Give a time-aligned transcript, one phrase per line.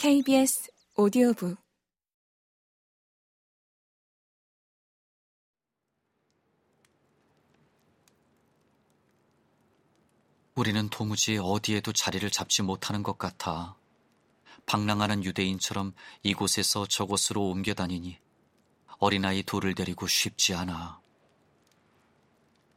[0.00, 1.58] KBS 오디오북
[10.54, 13.76] 우리는 도무지 어디에도 자리를 잡지 못하는 것 같아.
[14.64, 15.92] 방랑하는 유대인처럼
[16.22, 18.18] 이곳에서 저곳으로 옮겨 다니니
[19.00, 20.98] 어린아이 둘을 데리고 쉽지 않아.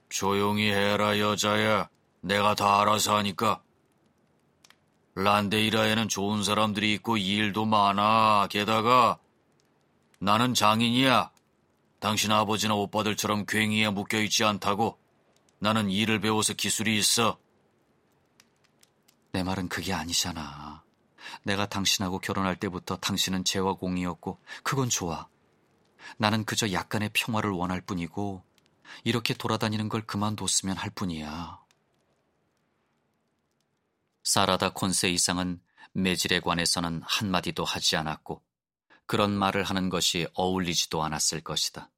[0.09, 1.87] 조용히 해라, 여자야.
[2.19, 3.63] 내가 다 알아서 하니까.
[5.15, 8.47] 란데이라에는 좋은 사람들이 있고 일도 많아.
[8.49, 9.19] 게다가
[10.19, 11.31] 나는 장인이야.
[11.99, 14.97] 당신 아버지나 오빠들처럼 괭이에 묶여있지 않다고.
[15.59, 17.37] 나는 일을 배워서 기술이 있어.
[19.31, 20.83] 내 말은 그게 아니잖아.
[21.43, 25.27] 내가 당신하고 결혼할 때부터 당신은 재와 공이었고 그건 좋아.
[26.17, 28.43] 나는 그저 약간의 평화를 원할 뿐이고
[29.03, 31.62] 이렇게 돌아다니는 걸 그만뒀으면 할 뿐이야.
[34.23, 35.61] 사라다 콘세 이상은
[35.93, 38.43] 매질에 관해서는 한마디도 하지 않았고
[39.05, 41.91] 그런 말을 하는 것이 어울리지도 않았을 것이다.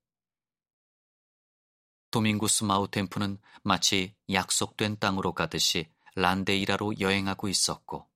[2.12, 8.10] 도밍구스 마우템프는 마치 약속된 땅으로 가듯이 란데이라로 여행하고 있었고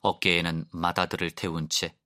[0.00, 1.96] 어깨에는 마다들을 태운 채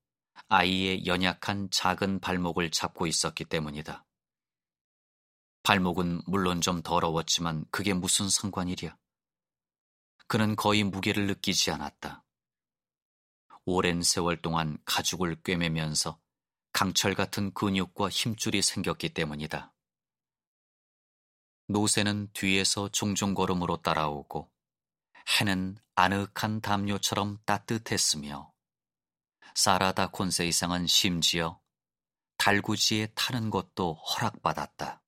[0.49, 4.05] 아이의 연약한 작은 발목을 잡고 있었기 때문이다.
[5.63, 8.97] 발목은 물론 좀 더러웠지만 그게 무슨 상관이랴.
[10.33, 12.25] 그는 거의 무게를 느끼지 않았다.
[13.67, 16.19] 오랜 세월 동안 가죽을 꿰매면서
[16.73, 19.75] 강철 같은 근육과 힘줄이 생겼기 때문이다.
[21.69, 24.51] 노새는 뒤에서 종종 걸음으로 따라오고
[25.39, 28.55] 해는 아늑한 담요처럼 따뜻했으며
[29.55, 31.61] 사라다 콘세 이상은 심지어
[32.39, 35.03] 달구지에 타는 것도 허락받았다.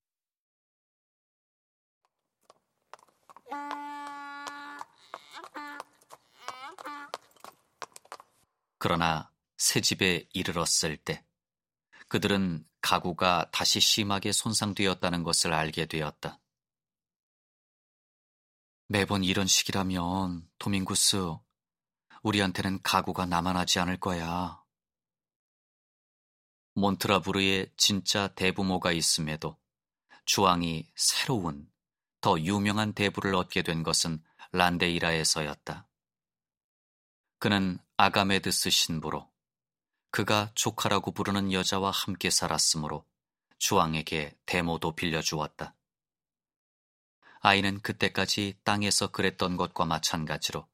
[8.85, 11.25] 그러나 새 집에 이르렀을 때
[12.09, 16.39] 그들은 가구가 다시 심하게 손상되었다는 것을 알게 되었다.
[18.89, 21.17] 매번 이런 식이라면 도밍구스
[22.25, 24.63] 우리한테는 가구가 남아나지 않을 거야.
[26.75, 29.59] 몬트라부르에 진짜 대부모가 있음에도
[30.27, 31.73] 주왕이 새로운
[32.21, 34.23] 더 유명한 대부를 얻게 된 것은
[34.53, 35.89] 란데이라에서였다.
[37.39, 39.31] 그는 아가메드스 신부로
[40.11, 43.07] 그가 조카라고 부르는 여자와 함께 살았으므로
[43.61, 45.77] 주왕에게 대모도 빌려주었다.
[47.39, 50.67] 아이는 그때까지 땅에서 그랬던 것과 마찬가지로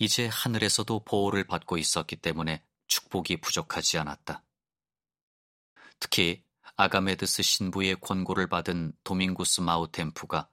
[0.00, 4.42] 이제 하늘에서도 보호를 받고 있었기 때문에 축복이 부족하지 않았다.
[6.00, 6.42] 특히
[6.74, 10.50] 아가메드스 신부의 권고를 받은 도밍구스 마우템프가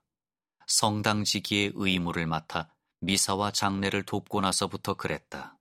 [0.68, 5.57] 성당 지기의 의무를 맡아 미사와 장례를 돕고 나서부터 그랬다.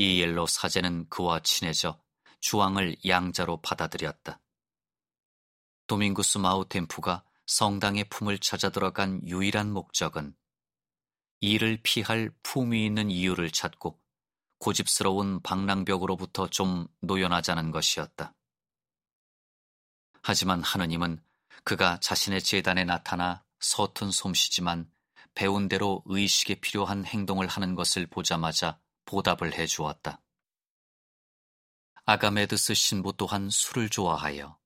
[0.00, 2.00] 이 일로 사제는 그와 친해져
[2.40, 4.40] 주왕을 양자로 받아들였다.
[5.88, 10.34] 도밍구스 마우템프가 성당의 품을 찾아 들어간 유일한 목적은
[11.40, 14.00] 이를 피할 품위 있는 이유를 찾고
[14.58, 18.34] 고집스러운 방랑벽으로부터 좀 노연하자는 것이었다.
[20.22, 21.22] 하지만 하느님은
[21.62, 24.90] 그가 자신의 재단에 나타나 서툰 솜씨지만
[25.34, 30.22] 배운 대로 의식에 필요한 행동을 하는 것을 보자마자 보답을 해 주었다.
[32.04, 34.56] 아가메드스 신부 또한 술을 좋아하여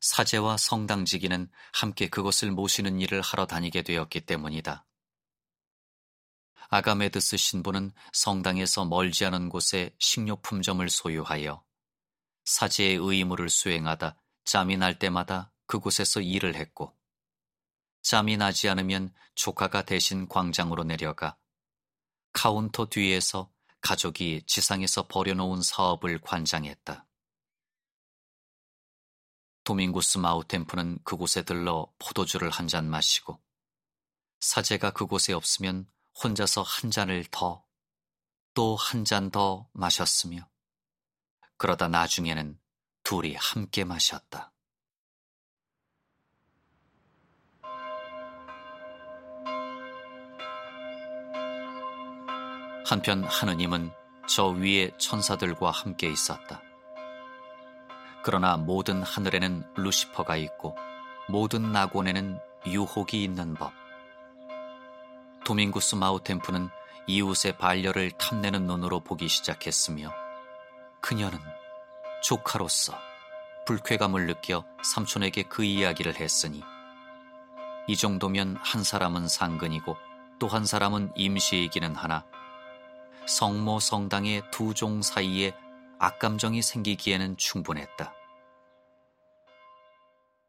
[0.00, 4.84] 사제와 성당 지기는 함께 그것을 모시는 일을 하러 다니게 되었기 때문이다.
[6.68, 11.64] 아가메드스 신부는 성당에서 멀지 않은 곳에 식료품점을 소유하여
[12.44, 16.94] 사제의 의무를 수행하다 짬이 날 때마다 그곳에서 일을 했고
[18.02, 21.38] 짬이 나지 않으면 조카가 대신 광장으로 내려가
[22.32, 23.52] 카운터 뒤에서
[23.82, 27.06] 가족이 지상에서 버려놓은 사업을 관장했다.
[29.64, 33.40] 도밍구스 마우템프는 그곳에 들러 포도주를 한 잔 마시고
[34.40, 35.88] 사제가 그곳에 없으면
[36.22, 37.64] 혼자서 한 잔을 더,
[38.54, 40.48] 또 한 잔 더 마셨으며
[41.56, 42.60] 그러다 나중에는
[43.04, 44.52] 둘이 함께 마셨다.
[52.92, 53.90] 한편 하느님은
[54.28, 56.60] 저 위에 천사들과 함께 있었다.
[58.22, 60.76] 그러나 모든 하늘에는 루시퍼가 있고
[61.26, 63.72] 모든 낙원에는 유혹이 있는 법.
[65.46, 66.68] 도밍구스 마우템프는
[67.06, 70.12] 이웃의 반려를 탐내는 눈으로 보기 시작했으며
[71.00, 71.38] 그녀는
[72.22, 72.92] 조카로서
[73.64, 76.62] 불쾌감을 느껴 삼촌에게 그 이야기를 했으니
[77.88, 79.96] 이 정도면 한 사람은 상근이고
[80.38, 82.24] 또 한 사람은 임시이기는 하나
[83.26, 85.54] 성모 성당의 두 종 사이에
[85.98, 88.12] 악감정이 생기기에는 충분했다.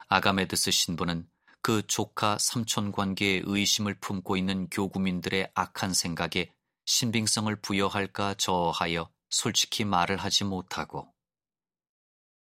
[0.08, 1.28] 아가메드스 신부는
[1.62, 6.52] 그 조카 삼촌 관계에 의심을 품고 있는 교구민들의 악한 생각에
[6.86, 11.14] 신빙성을 부여할까 저하여 솔직히 말을 하지 못하고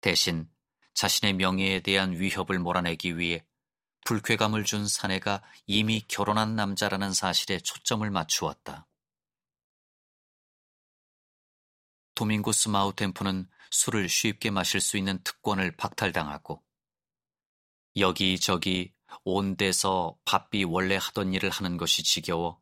[0.01, 0.48] 대신
[0.94, 3.44] 자신의 명예에 대한 위협을 몰아내기 위해
[4.06, 8.88] 불쾌감을 준 사내가 이미 결혼한 남자라는 사실에 초점을 맞추었다.
[12.19, 16.62] 도밍고스 마우템프는 술을 쉽게 마실 수 있는 특권을 박탈당하고
[17.95, 18.94] 여기저기
[19.24, 22.62] 온 데서 바삐 원래 하던 일을 하는 것이 지겨워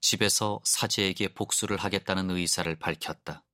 [0.00, 3.44] 집에서 사제에게 복수를 하겠다는 의사를 밝혔다.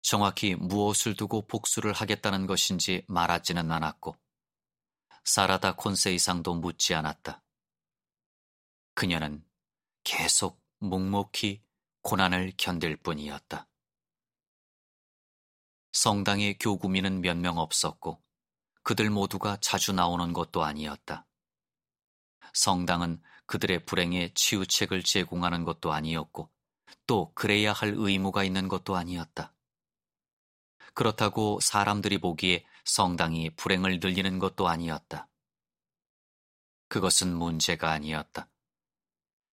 [0.00, 4.16] 정확히 무엇을 두고 복수를 하겠다는 것인지 말하지는 않았고
[5.24, 7.44] 사라다 콘세 이상도 묻지 않았다.
[8.94, 9.44] 그녀는
[10.02, 11.62] 계속 묵묵히
[12.02, 13.66] 고난을 견딜 뿐이었다.
[15.92, 18.22] 성당의 교구민은 몇 명 없었고
[18.82, 21.26] 그들 모두가 자주 나오는 것도 아니었다.
[22.54, 26.50] 성당은 그들의 불행에 치유책을 제공하는 것도 아니었고
[27.06, 29.52] 또 그래야 할 의무가 있는 것도 아니었다.
[30.94, 35.28] 그렇다고 사람들이 보기에 성당이 불행을 늘리는 것도 아니었다.
[36.88, 38.48] 그것은 문제가 아니었다.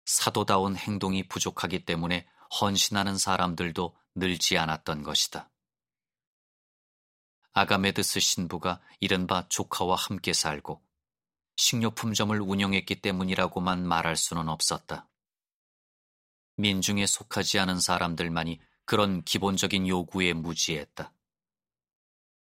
[0.06, 2.26] 사도다운 행동이 부족하기 때문에
[2.60, 5.50] 헌신하는 사람들도 늘지 않았던 것이다.
[7.52, 10.82] 아가메드스 신부가 이른바 조카와 함께 살고
[11.56, 15.08] 식료품점을 운영했기 때문이라고만 말할 수는 없었다.
[16.56, 21.12] 민중에 속하지 않은 사람들만이 그런 기본적인 요구에 무지했다.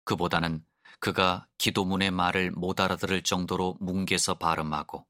[0.05, 0.65] 그보다는
[1.01, 5.07] 그가 기도문의 말을 못 알아들을 정도로 뭉개서 발음하고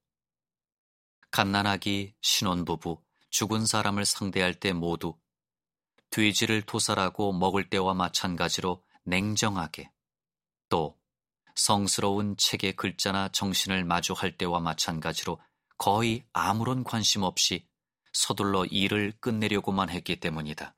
[1.30, 3.03] 갓난아기, 신혼부부,
[3.34, 5.18] 죽은 사람을 상대할 때 모두
[6.10, 9.90] 돼지를 토살하고 먹을 때와 마찬가지로 냉정하게
[10.68, 10.96] 또
[11.56, 15.40] 성스러운 책의 글자나 정신을 마주할 때와 마찬가지로
[15.76, 17.66] 거의 아무런 관심 없이
[18.12, 20.76] 서둘러 일을 끝내려고만 했기 때문이다.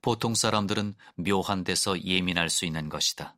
[0.00, 3.36] 보통 사람들은 묘한 데서 예민할 수 있는 것이다.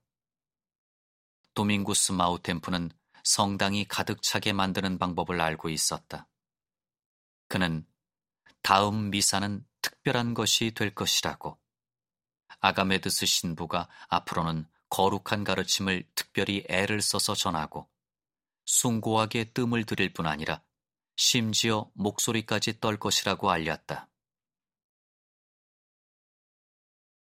[1.52, 2.90] 도밍구스 마우템프는
[3.22, 6.26] 성당이 가득 차게 만드는 방법을 알고 있었다.
[7.54, 7.86] 그는
[8.62, 11.56] 다음 미사는 특별한 것이 될 것이라고
[12.58, 17.88] 아가메드스 신부가 앞으로는 거룩한 가르침을 특별히 애를 써서 전하고
[18.64, 20.64] 숭고하게 뜸을 들일 뿐 아니라
[21.14, 24.08] 심지어 목소리까지 떨 것이라고 알렸다.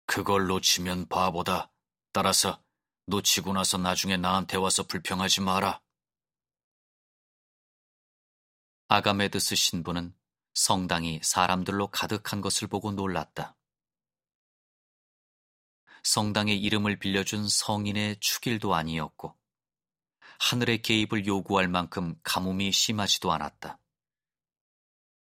[0.07, 1.71] 그걸 놓치면 바보다.
[2.11, 2.61] 따라서
[3.05, 5.79] 놓치고 나서 나중에 나한테 와서 불평하지 마라.
[8.89, 10.15] 아가메드스 신부는
[10.53, 13.57] 성당이 사람들로 가득한 것을 보고 놀랐다.
[16.03, 19.35] 성당의 이름을 빌려준 성인의 축일도 아니었고
[20.39, 23.77] 하늘의 개입을 요구할 만큼 가뭄이 심하지도 않았다.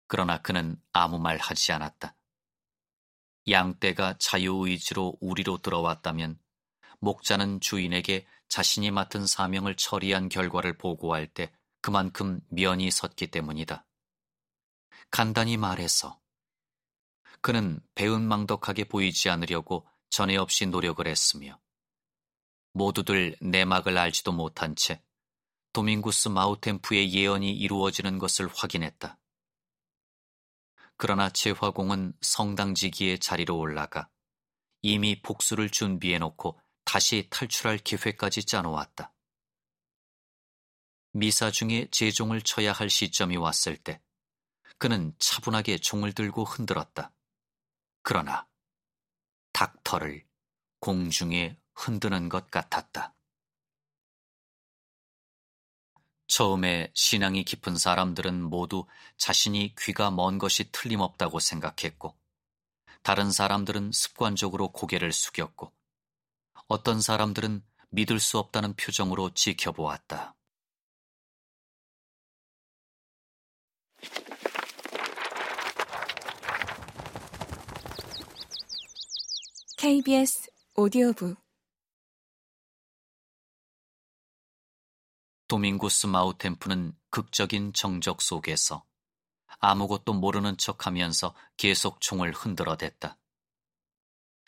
[0.09, 2.17] 그러나 그는 아무 말 하지 않았다.
[3.49, 6.41] 양떼가 자유의지로 우리로 들어왔다면
[6.99, 11.53] 목자는 주인에게 자신이 맡은 사명을 처리한 결과를 보고할 때
[11.85, 13.87] 그만큼 면이 섰기 때문이다.
[15.11, 16.19] 간단히 말해서
[17.43, 21.61] 그는 배은망덕하게 보이지 않으려고 전에 없이 노력을 했으며
[22.73, 25.03] 모두들 내막을 알지도 못한 채
[25.75, 29.19] 도밍구스 마우템프의 예언이 이루어지는 것을 확인했다.
[30.97, 34.09] 그러나 제화공은 성당지기의 자리로 올라가
[34.81, 39.14] 이미 복수를 준비해 놓고 다시 탈출할 계획까지 짜놓았다.
[41.17, 44.01] 미사 중에 제종을 쳐야 할 시점이 왔을 때
[44.79, 47.13] 그는 차분하게 종을 들고 흔들었다.
[48.03, 48.49] 그러나
[49.53, 50.27] 닥터를
[50.81, 53.15] 공중에 흔드는 것 같았다.
[56.27, 58.85] 처음에 신앙이 깊은 사람들은 모두
[59.17, 62.19] 자신이 귀가 먼 것이 틀림없다고 생각했고,
[63.03, 65.73] 다른 사람들은 습관적으로 고개를 숙였고,
[66.67, 70.35] 어떤 사람들은 믿을 수 없다는 표정으로 지켜보았다.
[79.85, 81.37] KBS 오디오북
[85.47, 88.87] 도밍구스 마우템프는 극적인 정적 속에서
[89.59, 93.19] 아무것도 모르는 척 하면서 계속 총을 흔들어댔다.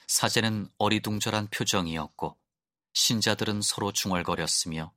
[0.07, 2.38] 사제는 어리둥절한 표정이었고
[2.95, 4.95] 신자들은 서로 중얼거렸으며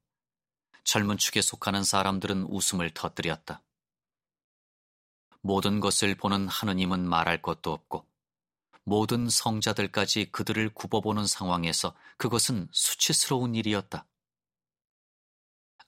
[0.86, 3.62] 젊은 축에 속하는 사람들은 웃음을 터뜨렸다.
[5.42, 8.09] 모든 것을 보는 하느님은 말할 것도 없고
[8.90, 14.08] 모든 성자들까지 그들을 굽어보는 상황에서 그것은 수치스러운 일이었다.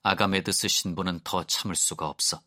[0.04, 2.42] 아가메드스 신부는 더 참을 수가 없어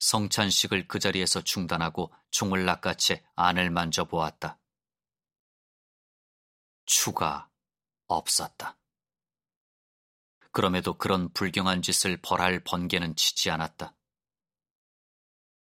[0.00, 4.58] 성찬식을 그 자리에서 중단하고 종을 낚아채 안을 만져보았다.
[6.86, 7.48] 추가
[8.08, 8.76] 없었다.
[10.50, 13.96] 그럼에도 그런 불경한 짓을 벌할 번개는 치지 않았다.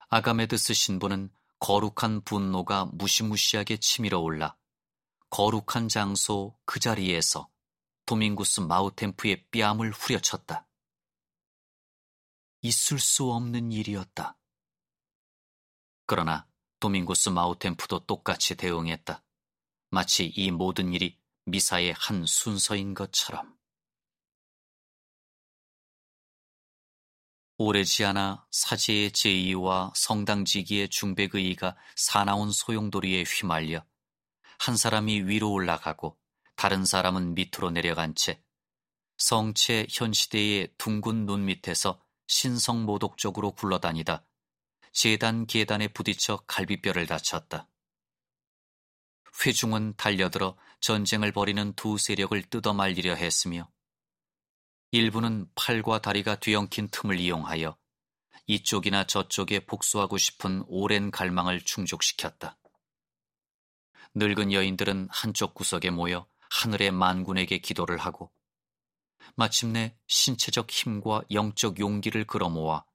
[0.09, 4.55] 아가메드스 신부는 거룩한 분노가 무시무시하게 치밀어 올라
[5.29, 7.49] 거룩한 장소 그 자리에서
[8.05, 10.65] 도밍구스 마우템프의 뺨을 후려쳤다.
[12.61, 14.37] 있을 수 없는 일이었다.
[16.05, 16.47] 그러나
[16.79, 19.21] 도밍구스 마우템프도 똑같이 대응했다.
[19.89, 23.56] 마치 이 모든 일이 미사의 한 순서인 것처럼.
[27.59, 33.83] 오래지 않아 사제의 제의와 성당 지기의 중백의의가 사나운 소용돌이에 휘말려
[34.59, 36.17] 한 사람이 위로 올라가고
[36.55, 38.43] 다른 사람은 밑으로 내려간 채
[39.17, 44.23] 성체 현 시대의 둥근 눈 밑에서 신성모독적으로 굴러다니다
[44.91, 47.67] 재단 계단에 부딪혀 갈비뼈를 다쳤다.
[49.45, 53.69] 회중은 달려들어 전쟁을 벌이는 두 세력을 뜯어말리려 했으며
[54.91, 57.77] 일부는 팔과 다리가 뒤엉킨 틈을 이용하여
[58.45, 62.57] 이쪽이나 저쪽에 복수하고 싶은 오랜 갈망을 충족시켰다.
[64.15, 68.31] 늙은 여인들은 한쪽 구석에 모여 하늘의 만군에게 기도를 하고
[69.35, 72.85] 마침내 신체적 힘과 영적 용기를 끌어모아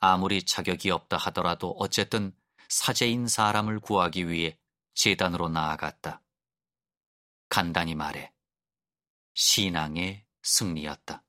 [0.00, 2.34] 아무리 자격이 없다 하더라도 어쨌든
[2.68, 4.58] 사제인 사람을 구하기 위해
[4.94, 6.20] 재단으로 나아갔다.
[7.48, 8.32] 간단히 말해
[9.34, 11.22] 신앙의 승리였다.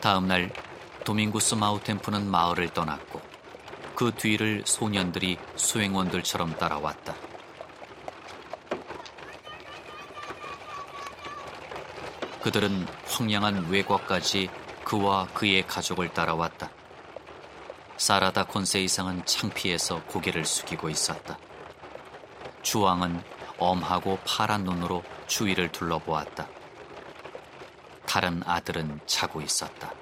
[0.00, 0.50] 다음 날
[1.04, 3.20] 도밍구스 마우템프는 마을을 떠났고
[3.96, 7.14] 그 뒤를 소년들이 수행원들처럼 따라왔다.
[12.42, 14.48] 그들은 황량한 외곽까지
[14.84, 16.77] 그와 그의 가족을 따라왔다.
[17.98, 21.36] 사라다 콘세 이상은 창피해서 고개를 숙이고 있었다.
[22.62, 23.20] 주왕은
[23.58, 26.46] 엄하고 파란 눈으로 주위를 둘러보았다.
[28.06, 29.92] 다른 아들은 자고 있었다.